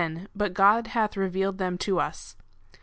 [0.35, 2.35] But God hath revealed them to us.